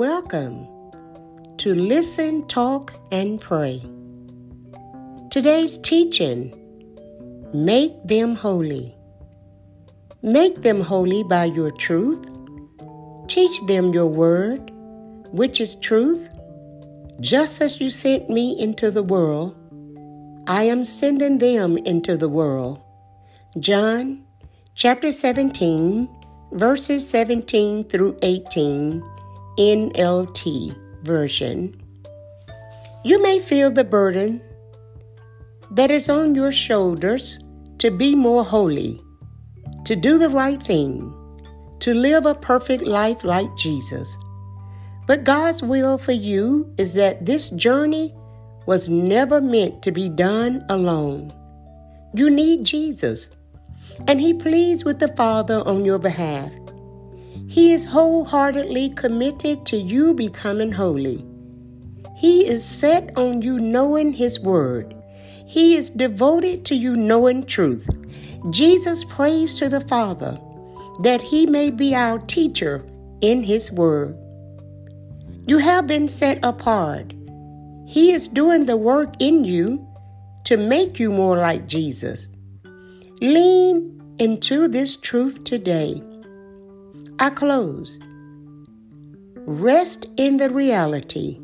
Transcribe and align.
welcome 0.00 0.66
to 1.58 1.74
Listen, 1.74 2.46
Talk, 2.46 2.94
and 3.12 3.38
Pray. 3.38 3.84
Today's 5.30 5.76
teaching 5.76 6.56
Make 7.52 7.92
them 8.06 8.34
holy. 8.34 8.96
Make 10.22 10.62
them 10.62 10.80
holy 10.80 11.22
by 11.22 11.44
your 11.44 11.70
truth. 11.70 12.24
Teach 13.28 13.60
them 13.66 13.92
your 13.92 14.06
word, 14.06 14.70
which 15.32 15.60
is 15.60 15.74
truth. 15.74 16.30
Just 17.20 17.60
as 17.60 17.78
you 17.78 17.90
sent 17.90 18.30
me 18.30 18.58
into 18.58 18.90
the 18.90 19.02
world, 19.02 19.54
I 20.46 20.62
am 20.62 20.86
sending 20.86 21.36
them 21.36 21.76
into 21.76 22.16
the 22.16 22.30
world. 22.30 22.80
John 23.58 24.24
chapter 24.74 25.12
17, 25.12 26.08
verses 26.52 27.06
17 27.06 27.84
through 27.84 28.16
18, 28.22 29.19
NLT 29.60 30.74
version. 31.04 31.78
You 33.04 33.22
may 33.22 33.38
feel 33.38 33.70
the 33.70 33.84
burden 33.84 34.40
that 35.72 35.90
is 35.90 36.08
on 36.08 36.34
your 36.34 36.50
shoulders 36.50 37.38
to 37.76 37.90
be 37.90 38.14
more 38.14 38.42
holy, 38.42 39.02
to 39.84 39.94
do 39.94 40.16
the 40.16 40.30
right 40.30 40.62
thing, 40.62 41.12
to 41.80 41.92
live 41.92 42.24
a 42.24 42.34
perfect 42.34 42.84
life 42.84 43.22
like 43.22 43.54
Jesus. 43.58 44.16
But 45.06 45.24
God's 45.24 45.62
will 45.62 45.98
for 45.98 46.12
you 46.12 46.72
is 46.78 46.94
that 46.94 47.26
this 47.26 47.50
journey 47.50 48.14
was 48.64 48.88
never 48.88 49.42
meant 49.42 49.82
to 49.82 49.92
be 49.92 50.08
done 50.08 50.64
alone. 50.70 51.34
You 52.14 52.30
need 52.30 52.64
Jesus, 52.64 53.28
and 54.08 54.18
He 54.22 54.32
pleads 54.32 54.86
with 54.86 55.00
the 55.00 55.14
Father 55.16 55.62
on 55.66 55.84
your 55.84 55.98
behalf. 55.98 56.50
He 57.50 57.72
is 57.72 57.84
wholeheartedly 57.84 58.90
committed 58.90 59.66
to 59.66 59.76
you 59.76 60.14
becoming 60.14 60.70
holy. 60.70 61.26
He 62.16 62.46
is 62.46 62.64
set 62.64 63.10
on 63.18 63.42
you 63.42 63.58
knowing 63.58 64.12
His 64.12 64.38
Word. 64.38 64.94
He 65.48 65.74
is 65.74 65.90
devoted 65.90 66.64
to 66.66 66.76
you 66.76 66.94
knowing 66.94 67.42
truth. 67.42 67.88
Jesus 68.50 69.02
prays 69.02 69.58
to 69.58 69.68
the 69.68 69.80
Father 69.80 70.38
that 71.00 71.20
He 71.20 71.44
may 71.44 71.72
be 71.72 71.92
our 71.92 72.20
teacher 72.20 72.86
in 73.20 73.42
His 73.42 73.72
Word. 73.72 74.16
You 75.48 75.58
have 75.58 75.88
been 75.88 76.08
set 76.08 76.38
apart. 76.44 77.12
He 77.84 78.12
is 78.12 78.28
doing 78.28 78.66
the 78.66 78.76
work 78.76 79.12
in 79.18 79.44
you 79.44 79.84
to 80.44 80.56
make 80.56 81.00
you 81.00 81.10
more 81.10 81.36
like 81.36 81.66
Jesus. 81.66 82.28
Lean 83.20 84.00
into 84.20 84.68
this 84.68 84.94
truth 84.94 85.42
today. 85.42 86.00
I 87.22 87.28
close. 87.28 87.98
Rest 89.36 90.06
in 90.16 90.38
the 90.38 90.48
reality 90.48 91.38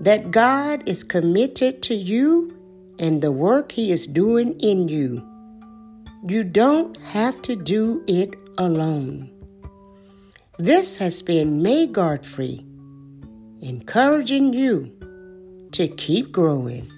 that 0.00 0.32
God 0.32 0.82
is 0.88 1.04
committed 1.04 1.82
to 1.84 1.94
you 1.94 2.52
and 2.98 3.22
the 3.22 3.30
work 3.30 3.70
He 3.70 3.92
is 3.92 4.08
doing 4.08 4.58
in 4.58 4.88
you. 4.88 5.24
You 6.26 6.42
don't 6.42 6.96
have 6.96 7.40
to 7.42 7.54
do 7.54 8.02
it 8.08 8.34
alone. 8.58 9.30
This 10.58 10.96
has 10.96 11.22
been 11.22 11.62
May 11.62 11.86
Godfrey 11.86 12.66
encouraging 13.60 14.52
you 14.52 14.90
to 15.70 15.86
keep 15.86 16.32
growing. 16.32 16.90